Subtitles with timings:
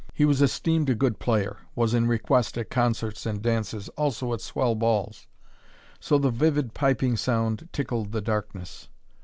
[0.15, 4.41] He was esteemed a good player: was in request at concerts and dances, also at
[4.41, 5.27] swell balls.
[5.99, 8.89] So the vivid piping sound tickled the darkness.